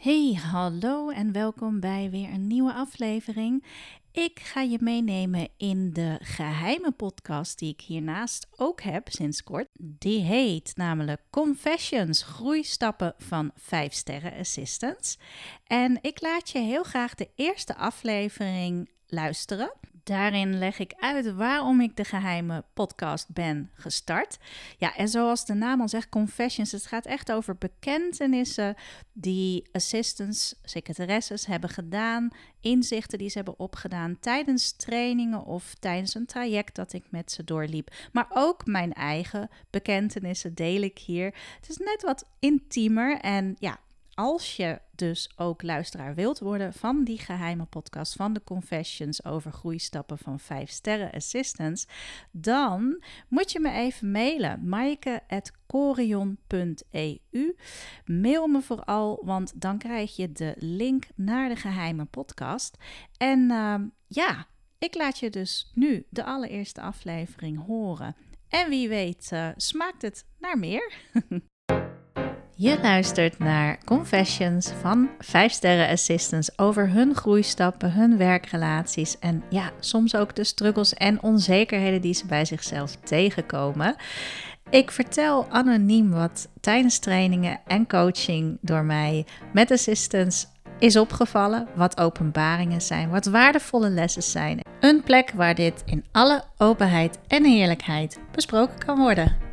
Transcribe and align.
Hey, 0.00 0.38
hallo 0.42 1.10
en 1.10 1.32
welkom 1.32 1.80
bij 1.80 2.10
weer 2.10 2.28
een 2.28 2.46
nieuwe 2.46 2.72
aflevering. 2.72 3.64
Ik 4.12 4.40
ga 4.42 4.60
je 4.60 4.78
meenemen 4.80 5.48
in 5.56 5.92
de 5.92 6.18
geheime 6.22 6.90
podcast 6.90 7.58
die 7.58 7.72
ik 7.72 7.80
hiernaast 7.80 8.46
ook 8.56 8.80
heb 8.82 9.08
sinds 9.08 9.42
kort. 9.42 9.68
Die 9.78 10.20
heet 10.20 10.72
namelijk 10.76 11.20
Confessions, 11.30 12.22
groeistappen 12.22 13.14
van 13.18 13.50
5 13.54 13.92
sterren 13.92 14.32
assistants. 14.38 15.18
En 15.64 15.98
ik 16.00 16.20
laat 16.20 16.50
je 16.50 16.58
heel 16.58 16.84
graag 16.84 17.14
de 17.14 17.30
eerste 17.34 17.76
aflevering 17.76 18.90
luisteren. 19.06 19.72
Daarin 20.04 20.58
leg 20.58 20.78
ik 20.78 20.92
uit 20.96 21.34
waarom 21.34 21.80
ik 21.80 21.96
de 21.96 22.04
geheime 22.04 22.64
podcast 22.74 23.32
ben 23.32 23.70
gestart. 23.74 24.38
Ja, 24.78 24.96
en 24.96 25.08
zoals 25.08 25.46
de 25.46 25.54
naam 25.54 25.80
al 25.80 25.88
zegt, 25.88 26.08
Confessions. 26.08 26.72
Het 26.72 26.86
gaat 26.86 27.06
echt 27.06 27.32
over 27.32 27.56
bekentenissen 27.56 28.74
die 29.12 29.68
assistants, 29.72 30.54
secretaresses 30.62 31.46
hebben 31.46 31.70
gedaan. 31.70 32.28
Inzichten 32.60 33.18
die 33.18 33.28
ze 33.28 33.36
hebben 33.36 33.58
opgedaan 33.58 34.18
tijdens 34.20 34.72
trainingen 34.72 35.44
of 35.44 35.74
tijdens 35.74 36.14
een 36.14 36.26
traject 36.26 36.74
dat 36.74 36.92
ik 36.92 37.04
met 37.10 37.32
ze 37.32 37.44
doorliep. 37.44 37.94
Maar 38.12 38.26
ook 38.28 38.66
mijn 38.66 38.92
eigen 38.92 39.48
bekentenissen 39.70 40.54
deel 40.54 40.82
ik 40.82 40.98
hier. 40.98 41.34
Het 41.60 41.68
is 41.68 41.76
net 41.76 42.02
wat 42.02 42.26
intiemer 42.38 43.18
en 43.18 43.56
ja, 43.58 43.78
als 44.14 44.56
je 44.56 44.80
dus 44.94 45.30
ook 45.36 45.62
luisteraar 45.62 46.14
wilt 46.14 46.38
worden 46.38 46.72
van 46.72 47.04
die 47.04 47.18
geheime 47.18 47.64
podcast 47.64 48.14
van 48.14 48.32
de 48.32 48.44
Confessions 48.44 49.24
over 49.24 49.52
groeistappen 49.52 50.18
van 50.18 50.38
5 50.38 50.70
sterren 50.70 51.10
assistants, 51.10 51.86
dan 52.30 53.02
moet 53.28 53.52
je 53.52 53.60
me 53.60 53.70
even 53.70 54.10
mailen. 54.10 54.68
maaike.corion.eu 54.68 57.56
Mail 58.04 58.46
me 58.46 58.62
vooral, 58.62 59.22
want 59.24 59.60
dan 59.60 59.78
krijg 59.78 60.16
je 60.16 60.32
de 60.32 60.54
link 60.58 61.06
naar 61.14 61.48
de 61.48 61.56
geheime 61.56 62.04
podcast. 62.04 62.76
En 63.16 63.50
uh, 63.50 63.74
ja, 64.06 64.46
ik 64.78 64.94
laat 64.94 65.18
je 65.18 65.30
dus 65.30 65.70
nu 65.74 66.06
de 66.10 66.24
allereerste 66.24 66.80
aflevering 66.80 67.66
horen. 67.66 68.16
En 68.48 68.68
wie 68.68 68.88
weet, 68.88 69.30
uh, 69.32 69.48
smaakt 69.56 70.02
het 70.02 70.24
naar 70.38 70.58
meer? 70.58 70.92
Je 72.62 72.78
luistert 72.82 73.38
naar 73.38 73.78
Confessions 73.84 74.70
van 74.80 75.08
5 75.18 75.52
Sterren 75.52 75.88
Assistants 75.88 76.58
over 76.58 76.90
hun 76.90 77.14
groeistappen, 77.14 77.92
hun 77.92 78.16
werkrelaties 78.16 79.18
en 79.18 79.42
ja, 79.50 79.70
soms 79.78 80.14
ook 80.14 80.34
de 80.36 80.44
struggles 80.44 80.94
en 80.94 81.22
onzekerheden 81.22 82.00
die 82.00 82.14
ze 82.14 82.26
bij 82.26 82.44
zichzelf 82.44 82.96
tegenkomen. 82.96 83.96
Ik 84.70 84.90
vertel 84.90 85.46
anoniem 85.48 86.10
wat 86.10 86.48
tijdens 86.60 86.98
trainingen 86.98 87.60
en 87.66 87.86
coaching 87.86 88.58
door 88.60 88.84
mij 88.84 89.26
met 89.52 89.70
assistants 89.70 90.46
is 90.78 90.96
opgevallen, 90.96 91.68
wat 91.74 92.00
openbaringen 92.00 92.82
zijn, 92.82 93.10
wat 93.10 93.26
waardevolle 93.26 93.90
lessen 93.90 94.22
zijn. 94.22 94.60
Een 94.80 95.02
plek 95.02 95.30
waar 95.30 95.54
dit 95.54 95.82
in 95.86 96.04
alle 96.12 96.42
openheid 96.56 97.18
en 97.28 97.44
heerlijkheid 97.44 98.20
besproken 98.32 98.78
kan 98.78 98.98
worden. 98.98 99.49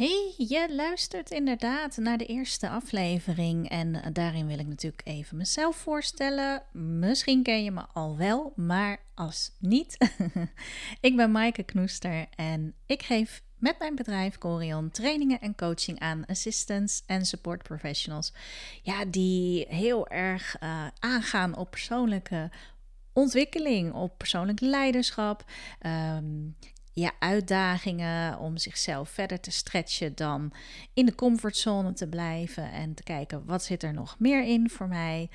Hey, 0.00 0.34
je 0.36 0.74
luistert 0.74 1.30
inderdaad 1.30 1.96
naar 1.96 2.18
de 2.18 2.26
eerste 2.26 2.68
aflevering 2.68 3.68
en 3.68 3.94
eh, 3.94 4.10
daarin 4.12 4.46
wil 4.46 4.58
ik 4.58 4.66
natuurlijk 4.66 5.02
even 5.04 5.36
mezelf 5.36 5.76
voorstellen. 5.76 6.62
Misschien 6.72 7.42
ken 7.42 7.64
je 7.64 7.70
me 7.70 7.82
al 7.92 8.16
wel, 8.16 8.52
maar 8.56 9.00
als 9.14 9.52
niet. 9.58 9.96
ik 11.00 11.16
ben 11.16 11.30
Maaike 11.30 11.62
Knoester 11.62 12.26
en 12.36 12.74
ik 12.86 13.02
geef 13.02 13.42
met 13.56 13.78
mijn 13.78 13.94
bedrijf 13.94 14.38
Corion 14.38 14.90
trainingen 14.90 15.40
en 15.40 15.54
coaching 15.54 15.98
aan 15.98 16.26
assistants 16.26 17.02
en 17.06 17.26
support 17.26 17.62
professionals. 17.62 18.32
Ja, 18.82 19.04
die 19.04 19.66
heel 19.68 20.08
erg 20.08 20.56
uh, 20.62 20.86
aangaan 20.98 21.56
op 21.56 21.70
persoonlijke 21.70 22.50
ontwikkeling, 23.12 23.92
op 23.92 24.18
persoonlijk 24.18 24.60
leiderschap. 24.60 25.44
Um, 25.86 26.56
ja, 26.92 27.12
uitdagingen 27.18 28.38
om 28.38 28.56
zichzelf 28.56 29.10
verder 29.10 29.40
te 29.40 29.50
stretchen 29.50 30.14
dan 30.14 30.52
in 30.94 31.06
de 31.06 31.14
comfortzone 31.14 31.92
te 31.92 32.08
blijven 32.08 32.72
en 32.72 32.94
te 32.94 33.02
kijken 33.02 33.44
wat 33.44 33.64
zit 33.64 33.82
er 33.82 33.92
nog 33.92 34.18
meer 34.18 34.44
in 34.44 34.70
voor 34.70 34.88
mij. 34.88 35.30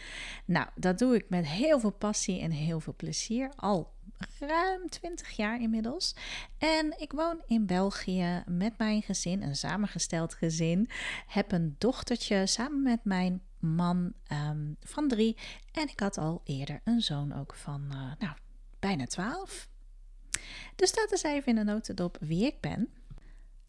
Nou, 0.45 0.67
dat 0.75 0.99
doe 0.99 1.15
ik 1.15 1.25
met 1.29 1.47
heel 1.47 1.79
veel 1.79 1.91
passie 1.91 2.41
en 2.41 2.51
heel 2.51 2.79
veel 2.79 2.95
plezier 2.95 3.51
al 3.55 3.94
ruim 4.39 4.89
20 4.89 5.29
jaar 5.29 5.61
inmiddels. 5.61 6.15
En 6.57 6.99
ik 6.99 7.11
woon 7.11 7.41
in 7.45 7.65
België 7.65 8.44
met 8.45 8.77
mijn 8.77 9.01
gezin, 9.01 9.41
een 9.41 9.55
samengesteld 9.55 10.33
gezin. 10.33 10.89
Heb 11.27 11.51
een 11.51 11.75
dochtertje 11.77 12.45
samen 12.45 12.83
met 12.83 12.99
mijn 13.03 13.41
man 13.59 14.13
um, 14.31 14.75
van 14.79 15.07
drie. 15.07 15.38
En 15.71 15.89
ik 15.89 15.99
had 15.99 16.17
al 16.17 16.41
eerder 16.44 16.81
een 16.83 17.01
zoon 17.01 17.33
ook 17.33 17.55
van, 17.55 17.81
uh, 17.91 18.11
nou, 18.19 18.35
bijna 18.79 19.05
12. 19.05 19.67
Dus 20.75 20.94
dat 20.94 21.12
is 21.12 21.24
even 21.24 21.47
in 21.47 21.56
de 21.56 21.72
notendop 21.72 22.18
wie 22.19 22.46
ik 22.46 22.59
ben. 22.59 22.90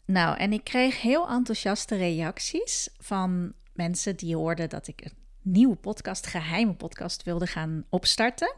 Nou, 0.05 0.37
en 0.37 0.53
ik 0.53 0.63
kreeg 0.63 1.01
heel 1.01 1.29
enthousiaste 1.29 1.95
reacties 1.95 2.89
van 2.97 3.53
mensen 3.73 4.15
die 4.15 4.35
hoorden 4.35 4.69
dat 4.69 4.87
ik 4.87 5.01
een 5.05 5.13
nieuwe 5.41 5.75
podcast, 5.75 6.27
geheime 6.27 6.73
podcast, 6.73 7.23
wilde 7.23 7.47
gaan 7.47 7.85
opstarten. 7.89 8.55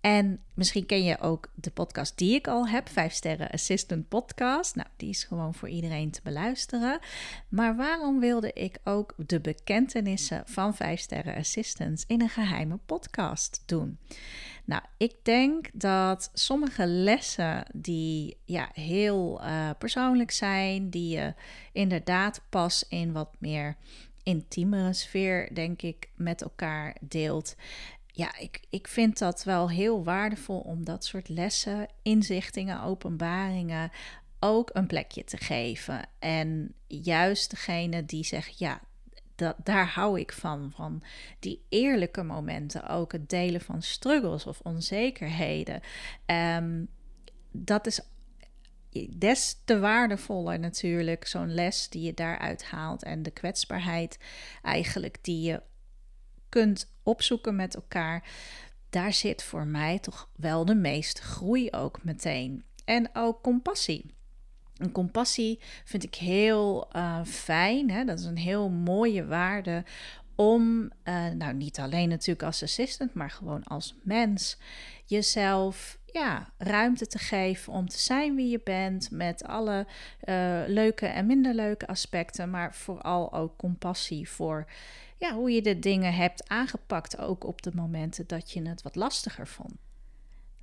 En 0.00 0.40
misschien 0.54 0.86
ken 0.86 1.04
je 1.04 1.20
ook 1.20 1.50
de 1.54 1.70
podcast 1.70 2.18
die 2.18 2.34
ik 2.34 2.48
al 2.48 2.68
heb, 2.68 2.88
5 2.88 3.12
Sterren 3.12 3.50
Assistant 3.50 4.08
Podcast. 4.08 4.74
Nou, 4.74 4.88
die 4.96 5.08
is 5.08 5.24
gewoon 5.24 5.54
voor 5.54 5.68
iedereen 5.68 6.10
te 6.10 6.20
beluisteren. 6.22 6.98
Maar 7.48 7.76
waarom 7.76 8.20
wilde 8.20 8.52
ik 8.52 8.78
ook 8.84 9.14
de 9.16 9.40
bekentenissen 9.40 10.42
van 10.46 10.74
5 10.74 11.00
Sterren 11.00 11.34
Assistants 11.34 12.04
in 12.06 12.20
een 12.20 12.28
geheime 12.28 12.78
podcast 12.86 13.62
doen? 13.66 13.98
Nou, 14.68 14.82
ik 14.96 15.14
denk 15.22 15.70
dat 15.72 16.30
sommige 16.34 16.86
lessen 16.86 17.64
die 17.74 18.36
ja, 18.44 18.70
heel 18.72 19.40
uh, 19.42 19.70
persoonlijk 19.78 20.30
zijn, 20.30 20.90
die 20.90 21.16
je 21.16 21.34
inderdaad 21.72 22.40
pas 22.48 22.84
in 22.88 23.12
wat 23.12 23.30
meer 23.38 23.76
intiemere 24.22 24.92
sfeer, 24.92 25.54
denk 25.54 25.82
ik, 25.82 26.08
met 26.14 26.42
elkaar 26.42 26.96
deelt 27.00 27.54
ja, 28.18 28.38
ik, 28.38 28.60
ik 28.70 28.88
vind 28.88 29.18
dat 29.18 29.44
wel 29.44 29.70
heel 29.70 30.04
waardevol 30.04 30.58
om 30.58 30.84
dat 30.84 31.04
soort 31.04 31.28
lessen, 31.28 31.88
inzichtingen, 32.02 32.82
openbaringen 32.82 33.90
ook 34.40 34.70
een 34.72 34.86
plekje 34.86 35.24
te 35.24 35.36
geven. 35.36 36.08
En 36.18 36.74
juist 36.86 37.50
degene 37.50 38.04
die 38.04 38.24
zegt, 38.24 38.58
ja, 38.58 38.80
dat, 39.38 39.56
daar 39.64 39.88
hou 39.88 40.20
ik 40.20 40.32
van. 40.32 40.72
Van 40.74 41.02
die 41.38 41.66
eerlijke 41.68 42.22
momenten, 42.22 42.88
ook 42.88 43.12
het 43.12 43.28
delen 43.28 43.60
van 43.60 43.82
struggles 43.82 44.46
of 44.46 44.60
onzekerheden. 44.62 45.80
Um, 46.26 46.88
dat 47.50 47.86
is 47.86 48.00
des 49.18 49.60
te 49.64 49.78
waardevoller 49.78 50.58
natuurlijk, 50.58 51.26
zo'n 51.26 51.54
les 51.54 51.88
die 51.88 52.02
je 52.02 52.14
daaruit 52.14 52.64
haalt. 52.64 53.02
En 53.02 53.22
de 53.22 53.30
kwetsbaarheid 53.30 54.18
eigenlijk 54.62 55.18
die 55.22 55.42
je 55.42 55.62
kunt 56.48 56.92
opzoeken 57.02 57.56
met 57.56 57.74
elkaar, 57.74 58.28
daar 58.90 59.12
zit 59.12 59.42
voor 59.42 59.66
mij 59.66 59.98
toch 59.98 60.28
wel 60.36 60.64
de 60.64 60.74
meeste 60.74 61.22
groei 61.22 61.70
ook 61.70 62.04
meteen. 62.04 62.64
En 62.84 63.10
ook 63.12 63.42
compassie. 63.42 64.16
Een 64.78 64.92
compassie 64.92 65.58
vind 65.84 66.04
ik 66.04 66.14
heel 66.14 66.88
uh, 66.96 67.24
fijn. 67.24 67.90
Hè? 67.90 68.04
Dat 68.04 68.18
is 68.18 68.24
een 68.24 68.38
heel 68.38 68.68
mooie 68.68 69.26
waarde 69.26 69.84
om, 70.34 70.82
uh, 71.04 71.28
nou 71.28 71.54
niet 71.54 71.78
alleen 71.78 72.08
natuurlijk 72.08 72.42
als 72.42 72.62
assistant, 72.62 73.14
maar 73.14 73.30
gewoon 73.30 73.64
als 73.64 73.94
mens, 74.02 74.58
jezelf 75.04 75.98
ja, 76.06 76.52
ruimte 76.58 77.06
te 77.06 77.18
geven 77.18 77.72
om 77.72 77.88
te 77.88 77.98
zijn 77.98 78.34
wie 78.34 78.50
je 78.50 78.60
bent, 78.64 79.10
met 79.10 79.44
alle 79.44 79.86
uh, 80.24 80.60
leuke 80.66 81.06
en 81.06 81.26
minder 81.26 81.54
leuke 81.54 81.86
aspecten, 81.86 82.50
maar 82.50 82.74
vooral 82.74 83.32
ook 83.32 83.56
compassie 83.56 84.28
voor 84.28 84.66
ja, 85.16 85.34
hoe 85.34 85.50
je 85.50 85.62
de 85.62 85.78
dingen 85.78 86.14
hebt 86.14 86.48
aangepakt, 86.48 87.18
ook 87.18 87.44
op 87.44 87.62
de 87.62 87.72
momenten 87.74 88.26
dat 88.26 88.50
je 88.50 88.68
het 88.68 88.82
wat 88.82 88.96
lastiger 88.96 89.46
vond. 89.46 89.87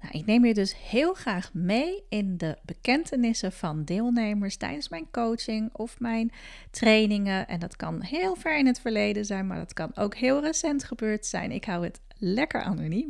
Nou, 0.02 0.18
ik 0.18 0.26
neem 0.26 0.46
je 0.46 0.54
dus 0.54 0.76
heel 0.78 1.14
graag 1.14 1.54
mee 1.54 2.04
in 2.10 2.38
de 2.38 2.58
bekentenissen 2.66 3.52
van 3.52 3.84
deelnemers 3.84 4.58
tijdens 4.58 4.90
mijn 4.90 5.08
coaching 5.12 5.70
of 5.74 6.00
mijn 6.00 6.32
trainingen. 6.72 7.48
En 7.48 7.60
dat 7.60 7.76
kan 7.76 8.02
heel 8.02 8.36
ver 8.36 8.58
in 8.58 8.68
het 8.68 8.80
verleden 8.80 9.26
zijn, 9.26 9.48
maar 9.48 9.58
dat 9.58 9.74
kan 9.74 9.92
ook 9.96 10.16
heel 10.16 10.42
recent 10.42 10.84
gebeurd 10.84 11.26
zijn. 11.26 11.52
Ik 11.52 11.66
hou 11.66 11.84
het 11.84 12.02
lekker 12.18 12.62
anoniem. 12.62 13.10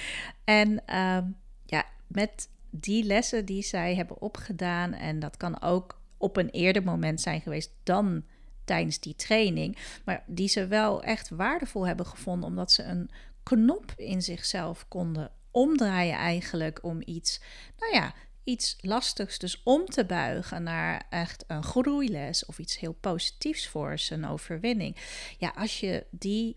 en 0.44 0.70
uh, 0.70 1.18
ja, 1.64 1.84
met 2.06 2.48
die 2.70 3.04
lessen 3.04 3.44
die 3.44 3.62
zij 3.62 3.94
hebben 3.94 4.20
opgedaan, 4.20 4.92
en 4.92 5.18
dat 5.18 5.36
kan 5.36 5.62
ook 5.62 6.00
op 6.16 6.36
een 6.36 6.50
eerder 6.50 6.82
moment 6.82 7.20
zijn 7.20 7.40
geweest 7.40 7.70
dan 7.82 8.24
tijdens 8.64 9.00
die 9.00 9.14
training. 9.16 9.76
Maar 10.04 10.22
die 10.26 10.48
ze 10.48 10.66
wel 10.66 11.02
echt 11.02 11.28
waardevol 11.28 11.86
hebben 11.86 12.06
gevonden, 12.06 12.48
omdat 12.48 12.72
ze 12.72 12.82
een 12.82 13.10
knop 13.42 13.92
in 13.96 14.22
zichzelf 14.22 14.88
konden 14.88 15.30
omdraaien 15.58 16.16
eigenlijk 16.16 16.78
om 16.82 17.02
iets, 17.04 17.40
nou 17.78 17.94
ja, 17.94 18.14
iets 18.44 18.76
lastigs 18.80 19.38
dus 19.38 19.60
om 19.64 19.86
te 19.86 20.04
buigen 20.04 20.62
naar 20.62 21.06
echt 21.10 21.44
een 21.46 21.62
groeiles 21.62 22.44
of 22.44 22.58
iets 22.58 22.78
heel 22.78 22.92
positiefs 22.92 23.68
voor 23.68 23.96
een 24.08 24.26
overwinning. 24.26 24.96
Ja, 25.38 25.52
als 25.56 25.80
je 25.80 26.06
die 26.10 26.56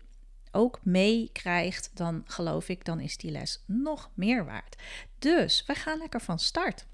ook 0.50 0.80
meekrijgt, 0.82 1.90
dan 1.94 2.22
geloof 2.26 2.68
ik, 2.68 2.84
dan 2.84 3.00
is 3.00 3.16
die 3.16 3.30
les 3.30 3.62
nog 3.66 4.10
meer 4.14 4.44
waard. 4.44 4.76
Dus 5.18 5.64
we 5.66 5.74
gaan 5.74 5.98
lekker 5.98 6.20
van 6.20 6.38
start. 6.38 6.86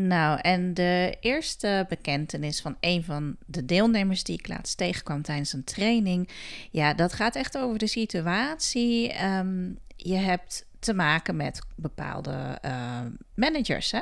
Nou, 0.00 0.40
en 0.40 0.74
de 0.74 1.16
eerste 1.20 1.86
bekentenis 1.88 2.60
van 2.60 2.76
een 2.80 3.04
van 3.04 3.36
de 3.46 3.64
deelnemers 3.64 4.24
die 4.24 4.38
ik 4.38 4.48
laatst 4.48 4.76
tegenkwam 4.76 5.22
tijdens 5.22 5.52
een 5.52 5.64
training, 5.64 6.28
ja, 6.70 6.94
dat 6.94 7.12
gaat 7.12 7.36
echt 7.36 7.58
over 7.58 7.78
de 7.78 7.86
situatie. 7.86 9.12
Ehm, 9.12 9.72
je 9.96 10.16
hebt 10.16 10.66
te 10.78 10.94
maken 10.94 11.36
met 11.36 11.60
bepaalde 11.76 12.58
uh, 12.64 13.00
managers, 13.34 13.90
hè? 13.90 14.00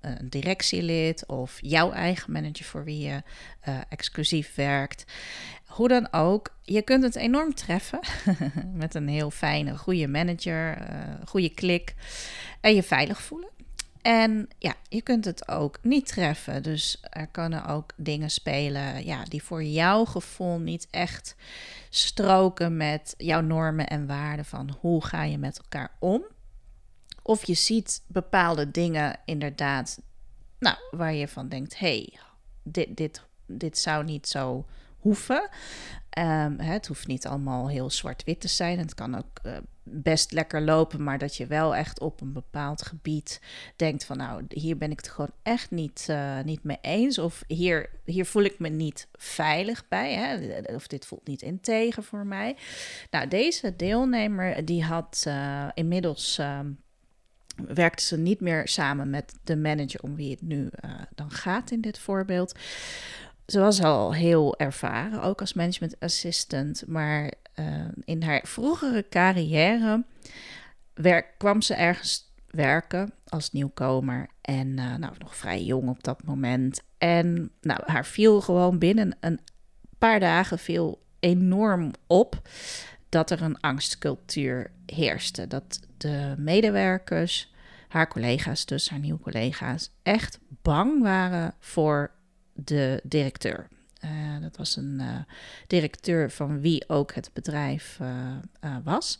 een 0.00 0.28
directielid 0.28 1.26
of 1.26 1.58
jouw 1.60 1.92
eigen 1.92 2.32
manager 2.32 2.64
voor 2.64 2.84
wie 2.84 2.98
je 2.98 3.22
uh, 3.68 3.78
exclusief 3.88 4.54
werkt. 4.54 5.04
Hoe 5.66 5.88
dan 5.88 6.12
ook, 6.12 6.54
je 6.62 6.82
kunt 6.82 7.02
het 7.02 7.16
enorm 7.16 7.54
treffen 7.54 8.00
met 8.82 8.94
een 8.94 9.08
heel 9.08 9.30
fijne, 9.30 9.76
goede 9.76 10.08
manager, 10.08 10.78
uh, 10.90 10.98
goede 11.24 11.54
klik 11.54 11.94
en 12.60 12.74
je 12.74 12.82
veilig 12.82 13.22
voelen. 13.22 13.48
En 14.02 14.48
ja, 14.58 14.74
je 14.88 15.02
kunt 15.02 15.24
het 15.24 15.48
ook 15.48 15.78
niet 15.82 16.06
treffen. 16.06 16.62
Dus 16.62 17.02
er 17.10 17.26
kunnen 17.26 17.66
ook 17.66 17.92
dingen 17.96 18.30
spelen 18.30 19.04
ja, 19.04 19.24
die 19.24 19.42
voor 19.42 19.64
jouw 19.64 20.04
gevoel 20.04 20.58
niet 20.58 20.88
echt 20.90 21.34
stroken 21.90 22.76
met 22.76 23.14
jouw 23.16 23.40
normen 23.40 23.86
en 23.86 24.06
waarden 24.06 24.44
van 24.44 24.76
hoe 24.80 25.04
ga 25.04 25.24
je 25.24 25.38
met 25.38 25.58
elkaar 25.58 25.96
om. 25.98 26.24
Of 27.22 27.46
je 27.46 27.54
ziet 27.54 28.02
bepaalde 28.06 28.70
dingen 28.70 29.18
inderdaad, 29.24 30.00
nou, 30.58 30.76
waar 30.90 31.14
je 31.14 31.28
van 31.28 31.48
denkt, 31.48 31.78
hey, 31.78 32.18
dit, 32.62 32.96
dit, 32.96 33.22
dit 33.46 33.78
zou 33.78 34.04
niet 34.04 34.28
zo 34.28 34.66
hoeven. 35.02 35.48
Um, 36.18 36.58
het 36.58 36.86
hoeft 36.86 37.06
niet 37.06 37.26
allemaal 37.26 37.68
heel 37.68 37.90
zwart-wit 37.90 38.40
te 38.40 38.48
zijn. 38.48 38.78
Het 38.78 38.94
kan 38.94 39.14
ook 39.14 39.40
uh, 39.46 39.56
best 39.82 40.32
lekker 40.32 40.60
lopen, 40.60 41.02
maar 41.02 41.18
dat 41.18 41.36
je 41.36 41.46
wel 41.46 41.76
echt 41.76 42.00
op 42.00 42.20
een 42.20 42.32
bepaald 42.32 42.82
gebied 42.82 43.40
denkt 43.76 44.04
van 44.04 44.16
nou, 44.16 44.44
hier 44.48 44.76
ben 44.76 44.90
ik 44.90 44.96
het 44.96 45.08
gewoon 45.08 45.32
echt 45.42 45.70
niet, 45.70 46.06
uh, 46.10 46.40
niet 46.44 46.64
mee 46.64 46.78
eens. 46.80 47.18
Of 47.18 47.44
hier, 47.46 47.90
hier 48.04 48.26
voel 48.26 48.42
ik 48.42 48.58
me 48.58 48.68
niet 48.68 49.08
veilig 49.12 49.88
bij. 49.88 50.14
Hè? 50.14 50.60
Of 50.74 50.86
dit 50.86 51.06
voelt 51.06 51.26
niet 51.26 51.42
integer 51.42 52.02
voor 52.02 52.26
mij. 52.26 52.56
Nou, 53.10 53.28
deze 53.28 53.76
deelnemer 53.76 54.64
die 54.64 54.84
had 54.84 55.24
uh, 55.28 55.68
inmiddels. 55.74 56.38
Uh, 56.38 56.58
werkte 57.66 58.04
ze 58.04 58.18
niet 58.18 58.40
meer 58.40 58.68
samen 58.68 59.10
met 59.10 59.34
de 59.44 59.56
manager 59.56 60.02
om 60.02 60.16
wie 60.16 60.30
het 60.30 60.42
nu 60.42 60.70
dan 61.14 61.30
gaat 61.30 61.70
in 61.70 61.80
dit 61.80 61.98
voorbeeld 61.98 62.54
ze 63.46 63.60
was 63.60 63.82
al 63.82 64.14
heel 64.14 64.58
ervaren, 64.58 65.22
ook 65.22 65.40
als 65.40 65.52
management 65.52 66.00
assistant. 66.00 66.84
Maar 66.86 67.32
uh, 67.58 67.66
in 68.04 68.22
haar 68.22 68.40
vroegere 68.44 69.06
carrière 69.10 70.04
kwam 71.36 71.62
ze 71.62 71.74
ergens 71.74 72.32
werken 72.50 73.12
als 73.28 73.52
nieuwkomer. 73.52 74.28
En 74.40 74.68
uh, 74.68 74.94
nou, 74.96 75.12
nog 75.18 75.36
vrij 75.36 75.64
jong 75.64 75.88
op 75.88 76.02
dat 76.02 76.24
moment. 76.24 76.82
En 76.98 77.50
nou, 77.60 77.80
haar 77.84 78.06
viel 78.06 78.40
gewoon 78.40 78.78
binnen 78.78 79.16
een 79.20 79.40
paar 79.98 80.20
dagen 80.20 80.58
veel 80.58 81.02
enorm 81.20 81.90
op 82.06 82.48
dat 83.08 83.30
er 83.30 83.42
een 83.42 83.60
angstcultuur 83.60 84.70
heerste. 84.86 85.46
Dat 85.46 85.80
de 85.96 86.34
medewerkers, 86.38 87.52
haar 87.88 88.08
collega's, 88.08 88.66
dus 88.66 88.90
haar 88.90 88.98
nieuwe 88.98 89.20
collega's, 89.20 89.90
echt 90.02 90.38
bang 90.62 91.02
waren 91.02 91.54
voor 91.58 92.10
de 92.52 93.00
directeur. 93.04 93.68
Uh, 94.04 94.40
dat 94.40 94.56
was 94.56 94.76
een 94.76 94.98
uh, 95.00 95.18
directeur 95.66 96.30
van 96.30 96.60
wie 96.60 96.88
ook 96.88 97.14
het 97.14 97.30
bedrijf 97.32 97.98
uh, 98.02 98.76
was. 98.84 99.18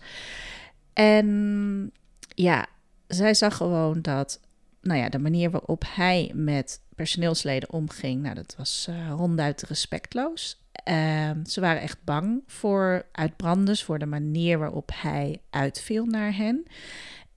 En 0.93 1.93
ja, 2.35 2.67
zij 3.07 3.35
zag 3.35 3.57
gewoon 3.57 4.03
dat, 4.03 4.41
nou 4.81 5.01
ja, 5.01 5.09
de 5.09 5.19
manier 5.19 5.51
waarop 5.51 5.85
hij 5.87 6.31
met 6.35 6.81
personeelsleden 6.95 7.73
omging, 7.73 8.23
nou, 8.23 8.35
dat 8.35 8.55
was 8.57 8.89
ronduit 9.09 9.63
respectloos. 9.63 10.61
Ehm, 10.73 11.45
ze 11.45 11.61
waren 11.61 11.83
echt 11.83 12.05
bang 12.05 12.43
voor 12.47 13.07
uitbranders, 13.13 13.83
voor 13.83 13.99
de 13.99 14.07
manier 14.07 14.59
waarop 14.59 14.91
hij 14.95 15.41
uitviel 15.51 16.05
naar 16.05 16.37
hen. 16.37 16.63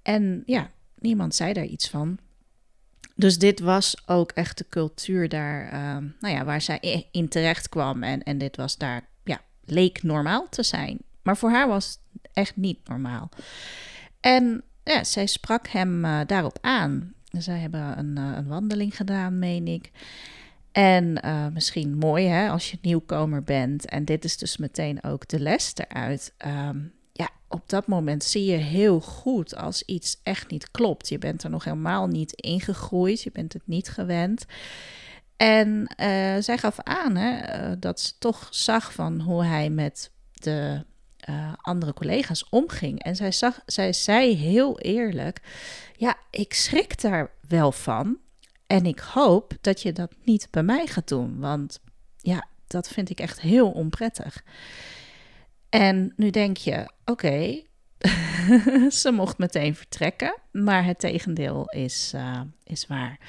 En 0.01 0.43
ja, 0.45 0.71
niemand 0.99 1.35
zei 1.35 1.53
daar 1.53 1.65
iets 1.65 1.89
van. 1.89 2.17
Dus 3.15 3.37
dit 3.37 3.59
was 3.59 4.01
ook 4.05 4.31
echt 4.31 4.57
de 4.57 4.65
cultuur 4.69 5.29
daar, 5.29 5.65
uh, 5.65 6.09
nou 6.19 6.35
ja, 6.35 6.45
waar 6.45 6.61
zij 6.61 7.07
in 7.11 7.27
terecht 7.27 7.69
kwam. 7.69 8.03
En, 8.03 8.23
en 8.23 8.37
dit 8.37 8.55
was 8.55 8.77
daar, 8.77 9.07
ja, 9.23 9.41
leek 9.65 10.03
normaal 10.03 10.49
te 10.49 10.63
zijn. 10.63 10.97
Maar 11.21 11.37
voor 11.37 11.49
haar 11.49 11.67
was 11.67 11.99
het 12.13 12.29
echt 12.33 12.55
niet 12.55 12.87
normaal. 12.87 13.29
En 14.19 14.63
ja, 14.83 15.03
zij 15.03 15.25
sprak 15.25 15.67
hem 15.67 16.05
uh, 16.05 16.19
daarop 16.25 16.57
aan. 16.61 17.13
Zij 17.31 17.57
hebben 17.57 17.97
een, 17.97 18.15
uh, 18.17 18.31
een 18.35 18.47
wandeling 18.47 18.95
gedaan, 18.95 19.39
meen 19.39 19.67
ik. 19.67 19.91
En 20.71 21.25
uh, 21.25 21.47
misschien 21.47 21.97
mooi 21.97 22.27
hè, 22.27 22.49
als 22.49 22.71
je 22.71 22.77
nieuwkomer 22.81 23.43
bent. 23.43 23.85
En 23.85 24.05
dit 24.05 24.23
is 24.23 24.37
dus 24.37 24.57
meteen 24.57 25.03
ook 25.03 25.27
de 25.27 25.39
les 25.39 25.73
eruit. 25.75 26.33
Um, 26.45 26.93
op 27.55 27.69
dat 27.69 27.87
moment 27.87 28.23
zie 28.23 28.45
je 28.45 28.57
heel 28.57 28.99
goed 28.99 29.55
als 29.55 29.83
iets 29.83 30.19
echt 30.23 30.49
niet 30.49 30.71
klopt. 30.71 31.09
Je 31.09 31.17
bent 31.17 31.43
er 31.43 31.49
nog 31.49 31.63
helemaal 31.63 32.07
niet 32.07 32.31
ingegroeid, 32.33 33.21
je 33.21 33.31
bent 33.31 33.53
het 33.53 33.61
niet 33.65 33.89
gewend. 33.89 34.45
En 35.37 35.69
uh, 35.99 36.35
zij 36.39 36.57
gaf 36.57 36.79
aan 36.79 37.15
hè, 37.15 37.59
uh, 37.69 37.75
dat 37.79 37.99
ze 37.99 38.13
toch 38.19 38.47
zag 38.51 38.93
van 38.93 39.19
hoe 39.21 39.43
hij 39.43 39.69
met 39.69 40.11
de 40.33 40.85
uh, 41.29 41.53
andere 41.61 41.93
collega's 41.93 42.47
omging. 42.49 43.03
En 43.03 43.15
zij, 43.15 43.31
zag, 43.31 43.61
zij 43.65 43.93
zei 43.93 44.35
heel 44.35 44.79
eerlijk: 44.79 45.41
Ja, 45.97 46.15
ik 46.29 46.53
schrik 46.53 47.01
daar 47.01 47.31
wel 47.47 47.71
van. 47.71 48.17
En 48.67 48.85
ik 48.85 48.99
hoop 48.99 49.53
dat 49.61 49.81
je 49.81 49.93
dat 49.93 50.11
niet 50.23 50.47
bij 50.51 50.63
mij 50.63 50.87
gaat 50.87 51.07
doen. 51.07 51.39
Want 51.39 51.79
ja, 52.17 52.47
dat 52.67 52.87
vind 52.87 53.09
ik 53.09 53.19
echt 53.19 53.41
heel 53.41 53.71
onprettig. 53.71 54.43
En 55.69 56.13
nu 56.15 56.29
denk 56.29 56.57
je, 56.57 56.89
oké, 57.05 57.61
ze 59.01 59.11
mocht 59.11 59.37
meteen 59.37 59.75
vertrekken, 59.75 60.35
maar 60.51 60.85
het 60.85 60.99
tegendeel 60.99 61.69
is, 61.69 62.11
uh, 62.15 62.41
is 62.63 62.87
waar. 62.87 63.19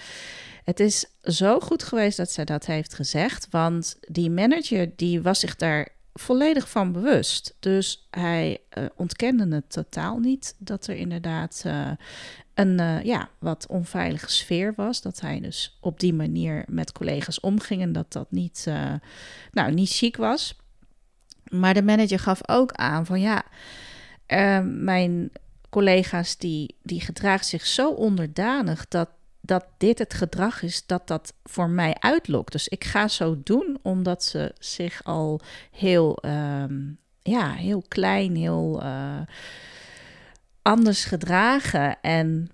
Het 0.64 0.80
is 0.80 1.06
zo 1.22 1.60
goed 1.60 1.82
geweest 1.82 2.16
dat 2.16 2.30
zij 2.30 2.44
dat 2.44 2.66
heeft 2.66 2.94
gezegd, 2.94 3.46
want 3.50 3.96
die 4.00 4.30
manager 4.30 4.96
die 4.96 5.22
was 5.22 5.40
zich 5.40 5.56
daar 5.56 5.88
volledig 6.12 6.70
van 6.70 6.92
bewust. 6.92 7.56
Dus 7.60 8.06
hij 8.10 8.58
uh, 8.78 8.84
ontkende 8.96 9.54
het 9.54 9.70
totaal 9.70 10.18
niet 10.18 10.54
dat 10.58 10.86
er 10.86 10.96
inderdaad 10.96 11.62
uh, 11.66 11.90
een 12.54 13.04
ja, 13.04 13.28
wat 13.38 13.66
onveilige 13.66 14.30
sfeer 14.30 14.72
was. 14.76 15.02
Dat 15.02 15.20
hij 15.20 15.40
dus 15.40 15.78
op 15.80 16.00
die 16.00 16.14
manier 16.14 16.64
met 16.68 16.92
collega's 16.92 17.40
omging 17.40 17.82
en 17.82 17.92
dat 17.92 18.12
dat 18.12 18.30
niet, 18.30 18.66
nou, 19.52 19.72
niet 19.72 19.90
chic 19.90 20.16
was. 20.16 20.56
Maar 21.50 21.74
de 21.74 21.82
manager 21.82 22.18
gaf 22.18 22.48
ook 22.48 22.72
aan 22.72 23.06
van 23.06 23.20
ja, 23.20 23.42
uh, 24.28 24.60
mijn 24.64 25.30
collega's 25.70 26.36
die, 26.36 26.76
die 26.82 27.00
gedragen 27.00 27.44
zich 27.44 27.66
zo 27.66 27.90
onderdanig 27.90 28.88
dat, 28.88 29.08
dat 29.40 29.64
dit 29.78 29.98
het 29.98 30.14
gedrag 30.14 30.62
is 30.62 30.86
dat 30.86 31.06
dat 31.06 31.34
voor 31.44 31.68
mij 31.68 31.96
uitlokt. 31.98 32.52
Dus 32.52 32.68
ik 32.68 32.84
ga 32.84 33.08
zo 33.08 33.40
doen 33.42 33.78
omdat 33.82 34.24
ze 34.24 34.54
zich 34.58 35.04
al 35.04 35.40
heel, 35.70 36.18
um, 36.24 36.98
ja, 37.22 37.52
heel 37.52 37.84
klein, 37.88 38.36
heel 38.36 38.82
uh, 38.82 39.20
anders 40.62 41.04
gedragen. 41.04 42.00
En 42.00 42.50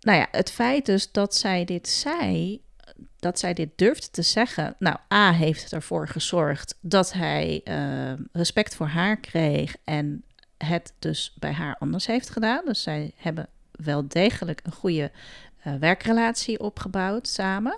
nou 0.00 0.18
ja, 0.18 0.28
het 0.30 0.50
feit 0.50 0.86
dus 0.86 1.12
dat 1.12 1.34
zij 1.34 1.64
dit 1.64 1.88
zei, 1.88 2.60
dat 3.18 3.38
zij 3.38 3.54
dit 3.54 3.70
durfde 3.76 4.10
te 4.10 4.22
zeggen. 4.22 4.74
Nou, 4.78 4.96
A 5.12 5.32
heeft 5.32 5.72
ervoor 5.72 6.08
gezorgd 6.08 6.78
dat 6.80 7.12
hij 7.12 7.60
uh, 7.64 8.12
respect 8.32 8.74
voor 8.74 8.86
haar 8.86 9.20
kreeg 9.20 9.76
en 9.84 10.24
het 10.56 10.92
dus 10.98 11.34
bij 11.38 11.52
haar 11.52 11.76
anders 11.78 12.06
heeft 12.06 12.30
gedaan. 12.30 12.64
Dus 12.64 12.82
zij 12.82 13.12
hebben 13.16 13.48
wel 13.70 14.08
degelijk 14.08 14.60
een 14.62 14.72
goede 14.72 15.10
uh, 15.66 15.74
werkrelatie 15.74 16.60
opgebouwd 16.60 17.28
samen. 17.28 17.76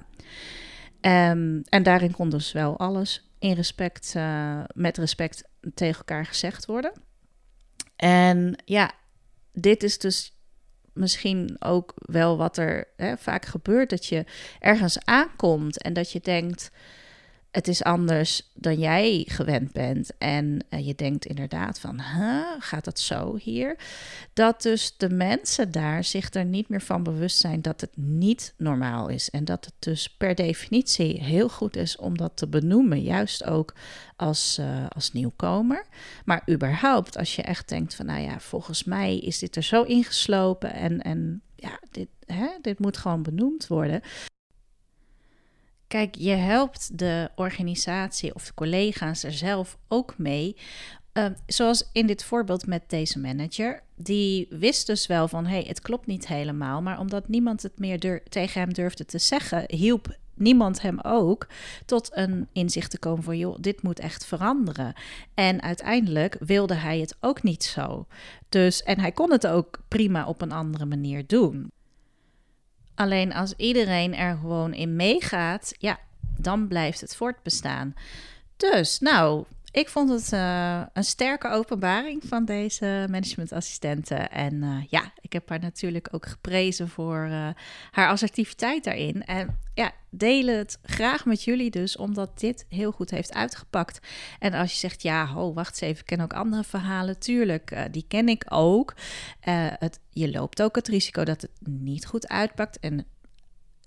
Um, 1.01 1.63
en 1.69 1.83
daarin 1.83 2.13
kon 2.13 2.31
dus 2.31 2.53
wel 2.53 2.79
alles 2.79 3.31
in 3.39 3.55
respect, 3.55 4.15
uh, 4.17 4.61
met 4.75 4.99
respect 4.99 5.45
tegen 5.75 5.99
elkaar 5.99 6.27
gezegd 6.27 6.67
worden. 6.67 6.93
En 7.97 8.63
ja, 8.65 8.93
dit 9.53 9.83
is 9.83 9.99
dus 9.99 10.38
misschien 10.99 11.57
ook 11.59 11.95
wel 11.97 12.37
wat 12.37 12.57
er 12.57 12.89
hè, 12.97 13.17
vaak 13.17 13.45
gebeurt. 13.45 13.91
Dat 13.91 14.07
je 14.07 14.25
ergens 14.61 14.99
aankomt 15.05 15.83
en 15.83 15.93
dat 15.93 16.13
je 16.13 16.21
denkt. 16.23 16.71
Het 17.51 17.69
is 17.69 17.83
anders 17.83 18.51
dan 18.55 18.79
jij 18.79 19.25
gewend 19.29 19.73
bent. 19.73 20.11
En 20.19 20.65
uh, 20.71 20.87
je 20.87 20.95
denkt 20.95 21.27
inderdaad 21.27 21.81
van, 21.81 22.01
gaat 22.59 22.85
dat 22.85 23.01
zo 23.01 23.37
hier? 23.37 23.79
Dat 24.33 24.63
dus 24.63 24.97
de 24.97 25.11
mensen 25.11 25.71
daar 25.71 26.05
zich 26.05 26.35
er 26.35 26.45
niet 26.45 26.69
meer 26.69 26.81
van 26.81 27.03
bewust 27.03 27.39
zijn 27.39 27.63
dat 27.63 27.81
het 27.81 27.97
niet 27.97 28.55
normaal 28.57 29.09
is. 29.09 29.31
En 29.31 29.45
dat 29.45 29.65
het 29.65 29.75
dus 29.79 30.09
per 30.09 30.35
definitie 30.35 31.23
heel 31.23 31.49
goed 31.49 31.77
is 31.77 31.97
om 31.97 32.17
dat 32.17 32.37
te 32.37 32.49
benoemen. 32.49 33.03
Juist 33.03 33.45
ook 33.45 33.75
als, 34.17 34.59
uh, 34.61 34.87
als 34.89 35.13
nieuwkomer. 35.13 35.87
Maar 36.25 36.43
überhaupt, 36.51 37.17
als 37.17 37.37
je 37.37 37.43
echt 37.43 37.69
denkt 37.69 37.95
van, 37.95 38.07
nou 38.07 38.21
ja, 38.21 38.41
volgens 38.41 38.85
mij 38.85 39.19
is 39.19 39.39
dit 39.39 39.57
er 39.57 39.63
zo 39.63 39.83
ingeslopen. 39.83 40.73
En, 40.73 41.03
en 41.03 41.43
ja, 41.57 41.81
dit, 41.91 42.09
hè, 42.27 42.49
dit 42.61 42.79
moet 42.79 42.97
gewoon 42.97 43.23
benoemd 43.23 43.67
worden. 43.67 44.03
Kijk, 45.89 46.15
je 46.15 46.35
helpt 46.35 46.99
de 46.99 47.31
organisatie 47.35 48.35
of 48.35 48.45
de 48.45 48.55
collega's 48.55 49.23
er 49.23 49.33
zelf 49.33 49.79
ook 49.89 50.19
mee. 50.19 50.57
Uh, 51.13 51.27
zoals 51.47 51.89
in 51.93 52.07
dit 52.07 52.25
voorbeeld 52.25 52.67
met 52.67 52.83
deze 52.87 53.19
manager. 53.19 53.83
Die 53.97 54.47
wist 54.51 54.87
dus 54.87 55.07
wel 55.07 55.29
van, 55.29 55.47
hé, 55.47 55.51
hey, 55.51 55.65
het 55.69 55.81
klopt 55.81 56.07
niet 56.07 56.27
helemaal. 56.27 56.83
Maar 56.83 56.99
omdat 56.99 57.29
niemand 57.29 57.63
het 57.63 57.79
meer 57.79 58.23
tegen 58.29 58.61
hem 58.61 58.73
durfde 58.73 59.05
te 59.05 59.19
zeggen, 59.19 59.65
hielp 59.67 60.17
niemand 60.35 60.83
hem 60.83 61.01
ook 61.01 61.47
tot 61.87 62.11
een 62.13 62.49
inzicht 62.53 62.91
te 62.91 62.99
komen 62.99 63.23
van, 63.23 63.39
joh, 63.39 63.57
dit 63.61 63.83
moet 63.83 63.99
echt 63.99 64.27
veranderen. 64.27 64.95
En 65.35 65.63
uiteindelijk 65.63 66.37
wilde 66.41 66.75
hij 66.75 66.99
het 66.99 67.17
ook 67.21 67.43
niet 67.43 67.65
zo. 67.65 68.07
Dus, 68.49 68.83
en 68.83 69.01
hij 69.01 69.13
kon 69.13 69.31
het 69.31 69.47
ook 69.47 69.81
prima 69.89 70.27
op 70.27 70.43
een 70.43 70.53
andere 70.53 70.85
manier 70.87 71.27
doen. 71.27 71.71
Alleen 72.99 73.35
als 73.35 73.55
iedereen 73.57 74.15
er 74.15 74.37
gewoon 74.41 74.75
in 74.75 74.97
meegaat, 74.97 75.75
ja, 75.79 75.99
dan 76.37 76.69
blijft 76.69 77.01
het 77.01 77.17
voortbestaan. 77.17 77.95
Dus, 78.57 78.99
nou, 78.99 79.45
ik 79.79 79.89
vond 79.89 80.11
het 80.11 80.33
uh, 80.33 80.83
een 80.93 81.05
sterke 81.05 81.49
openbaring 81.49 82.23
van 82.27 82.45
deze 82.45 83.07
managementassistenten. 83.11 84.31
En 84.31 84.55
uh, 84.55 84.85
ja, 84.89 85.13
ik 85.21 85.33
heb 85.33 85.49
haar 85.49 85.61
natuurlijk 85.61 86.09
ook 86.11 86.27
geprezen 86.27 86.89
voor 86.89 87.27
uh, 87.27 87.49
haar 87.91 88.09
assertiviteit 88.09 88.85
daarin. 88.85 89.25
En 89.25 89.59
ja, 89.75 89.93
delen 90.11 90.57
het 90.57 90.79
graag 90.83 91.25
met 91.25 91.45
jullie 91.45 91.71
dus, 91.71 91.97
omdat 91.97 92.41
dit 92.41 92.67
heel 92.69 92.93
goed 92.93 93.11
heeft 93.11 93.35
uitgepakt. 93.35 94.07
En 94.39 94.53
als 94.53 94.73
je 94.73 94.79
zegt, 94.79 95.03
ja, 95.03 95.27
ho, 95.27 95.53
wacht 95.53 95.71
eens 95.71 95.81
even, 95.81 96.01
ik 96.01 96.07
ken 96.07 96.21
ook 96.21 96.33
andere 96.33 96.65
verhalen. 96.65 97.19
Tuurlijk, 97.19 97.89
die 97.91 98.05
ken 98.09 98.29
ik 98.29 98.45
ook. 98.49 98.95
het, 99.79 100.01
je 100.11 100.31
loopt 100.31 100.63
ook 100.63 100.77
het 100.77 100.89
risico 100.89 101.25
dat 101.25 101.43
het 101.43 101.51
niet 101.69 102.07
goed 102.07 102.29
uitpakt. 102.29 102.79
En 102.79 103.07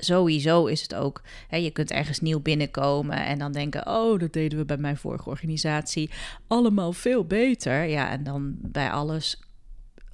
sowieso 0.04 0.66
is 0.66 0.82
het 0.82 0.96
ook, 0.96 1.22
hè, 1.48 1.58
je 1.58 1.72
kunt 1.72 1.92
ergens 1.92 2.20
nieuw 2.20 2.40
binnenkomen 2.40 3.26
en 3.26 3.40
dan 3.40 3.52
denken, 3.52 3.88
oh, 3.88 4.20
dat 4.20 4.34
deden 4.34 4.58
we 4.58 4.66
bij 4.66 4.78
mijn 4.78 4.98
vorige 4.98 5.30
organisatie 5.30 6.12
allemaal 6.48 6.94
veel 6.94 7.26
beter. 7.26 7.84
Ja, 7.84 8.10
en 8.10 8.24
dan 8.24 8.56
bij 8.62 8.92
alles 8.92 9.40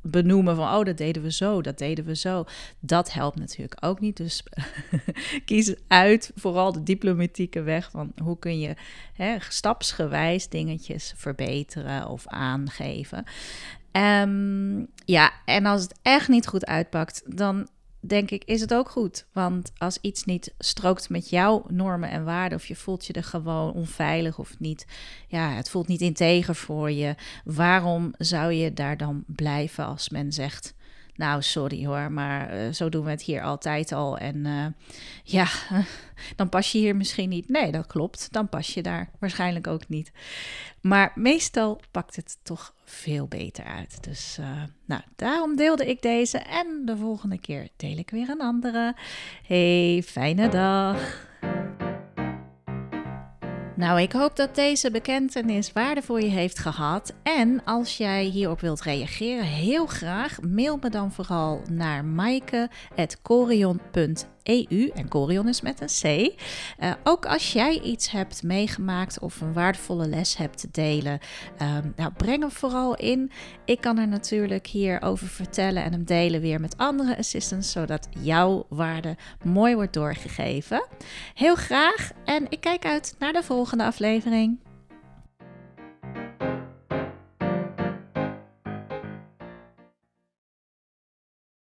benoemen 0.02 0.56
van, 0.56 0.78
oh, 0.78 0.86
dat 0.86 0.98
deden 0.98 1.24
we 1.24 1.32
zo, 1.32 1.62
dat 1.62 1.78
deden 1.78 2.06
we 2.06 2.16
zo. 2.16 2.46
Dat 2.80 3.14
helpt 3.14 3.40
natuurlijk 3.40 3.86
ook 3.86 4.00
niet. 4.00 4.18
Dus 4.18 4.44
kies 5.46 5.76
uit 5.88 6.32
vooral 6.36 6.72
de 6.72 6.84
diplomatieke 6.84 7.62
weg 7.62 7.92
van 7.92 8.12
hoe 8.24 8.40
kun 8.40 8.60
je 8.60 8.76
hè, 9.14 9.36
stapsgewijs 9.40 10.50
dingetjes 10.50 11.14
verbeteren 11.16 12.08
of 12.08 12.28
aangeven. 12.28 13.24
Um, 13.92 14.88
ja, 15.06 15.32
en 15.46 15.66
als 15.66 15.82
het 15.82 16.00
echt 16.02 16.28
niet 16.28 16.48
goed 16.48 16.66
uitpakt, 16.66 17.24
dan 17.26 17.68
denk 18.00 18.32
ik, 18.32 18.44
is 18.44 18.62
het 18.62 18.74
ook 18.74 18.90
goed. 18.90 19.26
Want 19.34 19.72
als 19.78 19.98
iets 20.02 20.24
niet 20.24 20.54
strookt 20.58 21.10
met 21.10 21.30
jouw 21.30 21.66
normen 21.68 22.10
en 22.10 22.24
waarden, 22.24 22.58
of 22.58 22.66
je 22.66 22.76
voelt 22.76 23.06
je 23.06 23.14
er 23.14 23.24
gewoon 23.24 23.74
onveilig 23.74 24.40
of 24.40 24.60
niet, 24.60 24.86
ja, 25.28 25.50
het 25.50 25.70
voelt 25.70 25.88
niet 25.88 26.02
integer 26.02 26.56
voor 26.56 26.92
je, 26.92 27.16
waarom 27.44 28.14
zou 28.18 28.52
je 28.52 28.74
daar 28.74 28.98
dan 28.98 29.24
blijven 29.28 29.86
als 29.86 30.10
men 30.10 30.32
zegt. 30.32 30.76
Nou, 31.18 31.42
sorry 31.42 31.86
hoor, 31.86 32.12
maar 32.12 32.58
uh, 32.58 32.74
zo 32.74 32.90
doen 32.90 33.04
we 33.04 33.10
het 33.10 33.22
hier 33.22 33.42
altijd 33.42 33.92
al. 33.92 34.18
En 34.18 34.46
uh, 34.46 34.66
ja, 35.24 35.48
dan 36.36 36.50
pas 36.50 36.72
je 36.72 36.78
hier 36.78 36.96
misschien 36.96 37.30
niet. 37.30 37.50
Nee, 37.50 37.72
dat 37.72 37.88
klopt. 37.88 38.28
Dan 38.32 38.50
pas 38.50 38.74
je 38.74 38.82
daar 38.82 39.10
waarschijnlijk 39.20 39.68
ook 39.68 39.88
niet. 39.88 40.12
Maar 40.82 41.12
meestal 41.16 41.82
pakt 41.92 42.16
het 42.16 42.38
toch 42.44 42.74
veel 42.86 43.28
beter 43.28 43.66
uit. 43.66 44.04
Dus 44.04 44.38
uh, 44.40 44.64
nou, 44.86 45.02
daarom 45.16 45.56
deelde 45.56 45.86
ik 45.86 46.02
deze. 46.02 46.38
En 46.38 46.82
de 46.86 46.98
volgende 46.98 47.40
keer 47.40 47.68
deel 47.76 47.98
ik 47.98 48.10
weer 48.10 48.30
een 48.30 48.42
andere. 48.42 48.96
Hey, 49.48 50.04
fijne 50.06 50.50
dag. 50.50 51.26
Nou, 53.78 54.02
ik 54.02 54.12
hoop 54.12 54.36
dat 54.36 54.56
deze 54.56 54.92
bekentenis 54.92 55.74
waarde 55.74 56.02
voor 56.02 56.22
je 56.22 56.30
heeft 56.30 56.60
gehad. 56.60 57.14
En 57.24 57.62
als 57.66 57.98
jij 57.98 58.24
hierop 58.24 58.62
wilt 58.62 58.82
reageren, 58.82 59.44
heel 59.44 59.86
graag 59.86 60.42
mail 60.42 60.78
me 60.82 60.90
dan 60.90 61.12
vooral 61.12 61.62
naar 61.70 62.06
maaike.corion.nl 62.06 64.37
EU. 64.48 64.90
En 64.94 65.08
Corion 65.08 65.48
is 65.48 65.62
met 65.62 65.82
een 65.82 65.88
C. 65.88 66.34
Uh, 66.80 66.92
ook 67.04 67.26
als 67.26 67.54
jij 67.54 67.80
iets 67.80 68.12
hebt 68.12 68.44
meegemaakt 68.44 69.20
of 69.20 69.42
een 69.42 69.54
waardevolle 69.54 70.08
les 70.08 70.38
hebt 70.38 70.58
te 70.58 70.68
delen, 70.72 71.20
um, 71.62 71.94
nou, 71.96 72.12
breng 72.18 72.42
hem 72.42 72.52
vooral 72.52 72.96
in. 72.96 73.32
Ik 73.66 73.82
kan 73.82 73.98
er 73.98 74.08
natuurlijk 74.08 74.68
hier 74.68 75.02
over 75.02 75.28
vertellen 75.28 75.84
en 75.84 75.92
hem 75.92 76.04
delen 76.04 76.42
weer 76.42 76.60
met 76.60 76.78
andere 76.78 77.18
assistants, 77.18 77.72
zodat 77.72 78.08
jouw 78.20 78.66
waarde 78.70 79.16
mooi 79.44 79.76
wordt 79.76 79.94
doorgegeven. 79.94 80.88
Heel 81.34 81.56
graag 81.56 82.12
en 82.26 82.46
ik 82.50 82.62
kijk 82.62 82.86
uit 82.86 83.16
naar 83.20 83.34
de 83.34 83.44
volgende 83.44 83.84
aflevering. 83.84 84.60